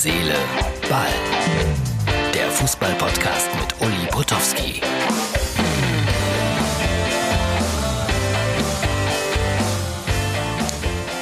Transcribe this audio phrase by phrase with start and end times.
[0.00, 0.36] Seele,
[0.88, 1.08] Ball.
[2.32, 4.80] Der Fußball-Podcast mit Uli Potowski.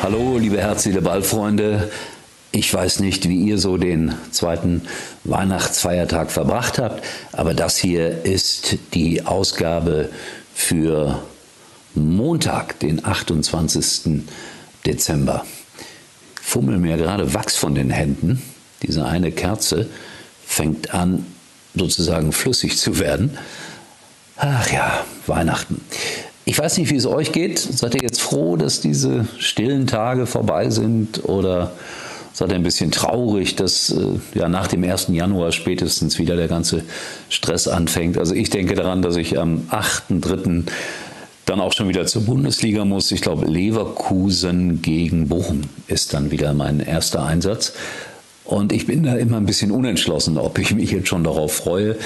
[0.03, 1.91] Hallo, liebe Herz, Seele, Ball-Freunde.
[2.53, 4.83] Ich weiß nicht, wie ihr so den zweiten
[5.25, 7.03] Weihnachtsfeiertag verbracht habt,
[7.33, 10.11] aber das hier ist die Ausgabe
[10.55, 11.23] für
[11.95, 14.25] Montag, den 28.
[14.85, 15.47] Dezember.
[16.43, 18.43] Fummel mir gerade Wachs von den Händen.
[18.83, 19.87] Diese eine Kerze
[20.45, 21.27] fängt an,
[21.75, 23.37] sozusagen flüssig zu werden.
[24.37, 25.81] Ach ja, Weihnachten.
[26.45, 27.59] Ich weiß nicht, wie es euch geht.
[27.59, 31.73] Seid ihr jetzt froh, dass diese stillen Tage vorbei sind oder
[32.33, 35.09] seid ihr ein bisschen traurig, dass äh, ja nach dem 1.
[35.09, 36.83] Januar spätestens wieder der ganze
[37.31, 38.19] Stress anfängt?
[38.19, 40.65] Also ich denke daran, dass ich am 8.3
[41.47, 43.11] dann auch schon wieder zur Bundesliga muss.
[43.11, 47.73] Ich glaube, Leverkusen gegen Bochum ist dann wieder mein erster Einsatz.
[48.47, 51.97] Und ich bin da immer ein bisschen unentschlossen, ob ich mich jetzt schon darauf freue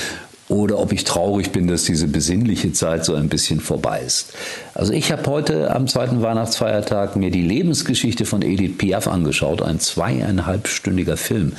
[0.49, 4.33] oder ob ich traurig bin, dass diese besinnliche Zeit so ein bisschen vorbei ist.
[4.75, 9.79] Also ich habe heute am zweiten Weihnachtsfeiertag mir die Lebensgeschichte von Edith Piaf angeschaut, ein
[9.79, 11.53] zweieinhalbstündiger Film.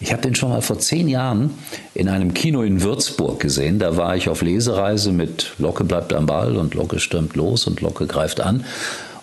[0.00, 1.54] Ich habe den schon mal vor zehn Jahren
[1.94, 3.78] in einem Kino in Würzburg gesehen.
[3.78, 7.80] Da war ich auf Lesereise mit Locke bleibt am Ball und Locke stürmt los und
[7.80, 8.64] Locke greift an.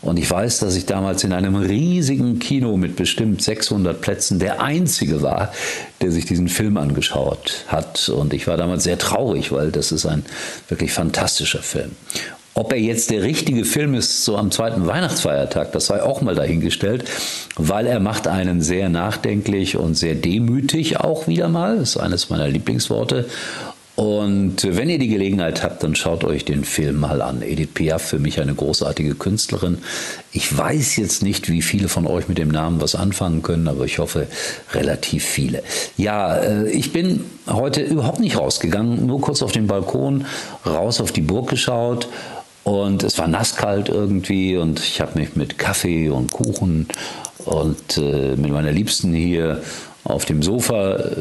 [0.04, 4.62] Und ich weiß, dass ich damals in einem riesigen Kino mit bestimmt 600 Plätzen der
[4.62, 5.54] Einzige war,
[6.02, 8.10] der sich diesen Film angeschaut hat.
[8.10, 10.26] Und ich war damals sehr traurig, weil das ist ein
[10.68, 11.92] wirklich fantastischer Film.
[12.56, 16.36] Ob er jetzt der richtige Film ist, so am zweiten Weihnachtsfeiertag, das sei auch mal
[16.36, 17.06] dahingestellt,
[17.56, 21.78] weil er macht einen sehr nachdenklich und sehr demütig auch wieder mal.
[21.78, 23.26] Das ist eines meiner Lieblingsworte.
[23.96, 27.44] Und wenn ihr die Gelegenheit habt, dann schaut euch den Film mal an.
[27.44, 29.78] Edith Piaf, für mich eine großartige Künstlerin.
[30.32, 33.86] Ich weiß jetzt nicht, wie viele von euch mit dem Namen was anfangen können, aber
[33.86, 34.26] ich hoffe
[34.74, 35.62] relativ viele.
[35.96, 40.26] Ja, äh, ich bin heute überhaupt nicht rausgegangen, nur kurz auf den Balkon,
[40.66, 42.08] raus auf die Burg geschaut
[42.64, 46.88] und es war nasskalt irgendwie und ich habe mich mit Kaffee und Kuchen
[47.46, 49.62] und äh, mit meiner Liebsten hier
[50.04, 51.16] auf dem Sofa äh,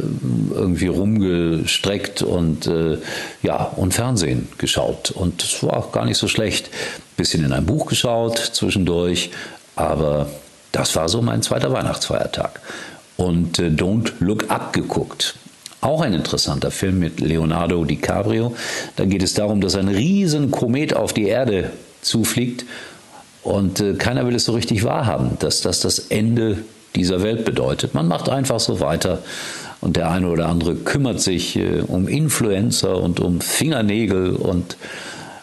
[0.54, 2.98] irgendwie rumgestreckt und äh,
[3.42, 6.70] ja und Fernsehen geschaut und es war auch gar nicht so schlecht.
[7.16, 9.30] Bisschen in ein Buch geschaut zwischendurch,
[9.76, 10.26] aber
[10.72, 12.60] das war so mein zweiter Weihnachtsfeiertag
[13.16, 15.36] und äh, Don't Look Up geguckt.
[15.80, 18.54] Auch ein interessanter Film mit Leonardo DiCaprio.
[18.94, 21.70] Da geht es darum, dass ein riesen Komet auf die Erde
[22.02, 22.64] zufliegt
[23.42, 26.58] und äh, keiner will es so richtig wahrhaben, dass das das Ende
[26.94, 27.94] dieser Welt bedeutet.
[27.94, 29.22] Man macht einfach so weiter
[29.80, 34.76] und der eine oder andere kümmert sich äh, um Influencer und um Fingernägel und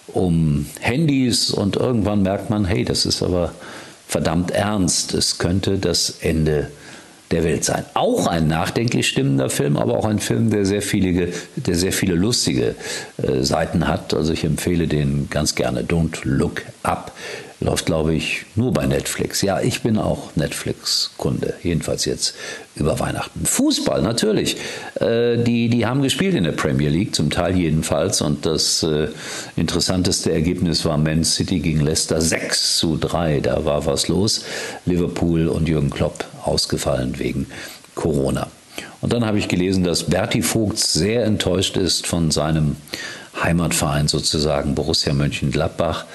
[0.07, 3.53] um Handys und irgendwann merkt man, hey, das ist aber
[4.07, 5.13] verdammt ernst.
[5.13, 6.71] Es könnte das Ende
[7.31, 7.85] der Welt sein.
[7.93, 12.15] Auch ein nachdenklich stimmender Film, aber auch ein Film, der sehr viele, der sehr viele
[12.15, 12.75] lustige
[13.21, 14.13] äh, Seiten hat.
[14.13, 15.83] Also ich empfehle den ganz gerne.
[15.83, 17.11] Don't Look Up.
[17.61, 19.41] Läuft, glaube ich, nur bei Netflix.
[19.41, 22.33] Ja, ich bin auch Netflix-Kunde, jedenfalls jetzt
[22.75, 23.45] über Weihnachten.
[23.45, 24.55] Fußball, natürlich.
[24.95, 28.21] Äh, die, die haben gespielt in der Premier League, zum Teil jedenfalls.
[28.21, 29.09] Und das äh,
[29.57, 33.41] interessanteste Ergebnis war Man City gegen Leicester 6 zu 3.
[33.41, 34.45] Da war was los.
[34.85, 37.47] Liverpool und Jürgen Klopp ausgefallen wegen
[37.93, 38.47] Corona.
[39.01, 42.77] Und dann habe ich gelesen, dass Berti Vogt sehr enttäuscht ist von seinem
[43.43, 46.05] Heimatverein sozusagen, Borussia Mönchengladbach.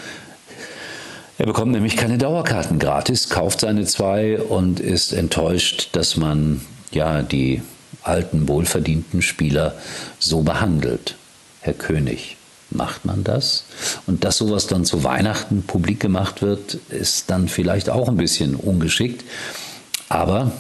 [1.37, 6.61] Er bekommt nämlich keine Dauerkarten gratis, kauft seine zwei und ist enttäuscht, dass man
[6.93, 7.61] ja die
[8.03, 9.75] alten wohlverdienten Spieler
[10.21, 11.17] so behandelt.
[11.61, 12.37] Herr König,
[12.71, 13.65] macht man das?
[14.07, 18.55] Und dass sowas dann zu Weihnachten publik gemacht wird, ist dann vielleicht auch ein bisschen
[18.55, 19.25] ungeschickt.
[20.09, 20.53] Aber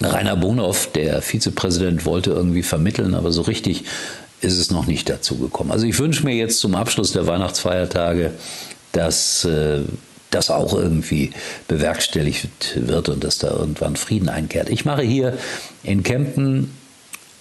[0.00, 3.84] Rainer Bonhoff, der Vizepräsident, wollte irgendwie vermitteln, aber so richtig
[4.40, 5.72] ist es noch nicht dazu gekommen.
[5.72, 8.32] Also ich wünsche mir jetzt zum Abschluss der Weihnachtsfeiertage
[8.92, 9.82] dass äh,
[10.30, 11.30] das auch irgendwie
[11.68, 14.68] bewerkstelligt wird und dass da irgendwann Frieden einkehrt.
[14.68, 15.38] Ich mache hier
[15.82, 16.72] in Kempen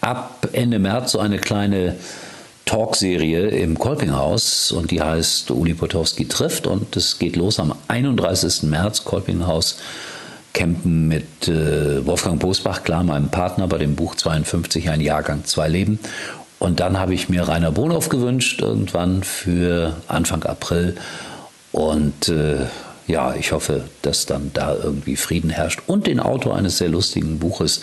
[0.01, 1.95] ab Ende März so eine kleine
[2.65, 8.63] Talkserie im Kolpinghaus und die heißt Uli Potowski trifft und es geht los am 31.
[8.63, 9.77] März, Kolpinghaus
[10.53, 15.67] Kempen mit äh, Wolfgang Bosbach, klar, meinem Partner bei dem Buch 52, ein Jahrgang, zwei
[15.67, 15.99] Leben.
[16.59, 20.95] Und dann habe ich mir Rainer Bonhoff gewünscht, irgendwann für Anfang April.
[21.71, 22.65] Und äh,
[23.07, 25.81] ja, ich hoffe, dass dann da irgendwie Frieden herrscht.
[25.87, 27.81] Und den Autor eines sehr lustigen Buches.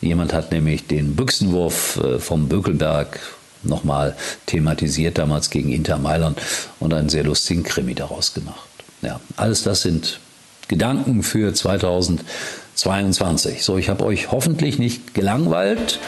[0.00, 3.20] Jemand hat nämlich den Büchsenwurf äh, vom Bökelberg
[3.62, 6.40] nochmal thematisiert, damals gegen Inter Mailand
[6.78, 8.68] und einen sehr lustigen Krimi daraus gemacht.
[9.02, 10.20] Ja, alles das sind
[10.68, 12.26] Gedanken für 2020.
[12.80, 13.62] 22.
[13.62, 15.98] So, ich habe euch hoffentlich nicht gelangweilt.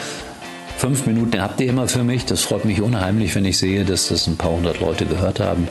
[0.79, 2.25] Fünf Minuten habt ihr immer für mich.
[2.25, 5.69] Das freut mich unheimlich, wenn ich sehe, dass das ein paar hundert Leute gehört haben.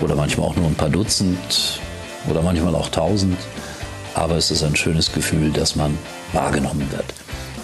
[0.00, 1.80] Oder manchmal auch nur ein paar Dutzend
[2.28, 3.36] oder manchmal auch tausend.
[4.14, 5.96] Aber es ist ein schönes Gefühl, dass man
[6.32, 7.06] wahrgenommen wird.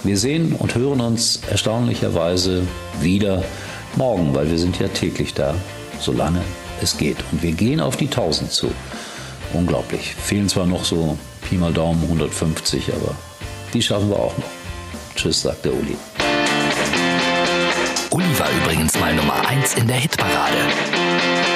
[0.04, 2.62] Wir sehen und hören uns erstaunlicherweise
[3.00, 3.42] wieder
[3.96, 5.54] morgen, weil wir sind ja täglich da,
[5.98, 6.42] solange
[6.80, 7.16] es geht.
[7.32, 8.70] Und wir gehen auf die 1000 zu.
[9.52, 10.14] Unglaublich.
[10.14, 11.18] Fehlen zwar noch so
[11.48, 13.14] Pi mal Daumen 150, aber
[13.72, 14.44] die schaffen wir auch noch.
[15.14, 15.96] Tschüss, sagt der Uli.
[18.10, 21.55] Uli war übrigens mal Nummer 1 in der Hitparade.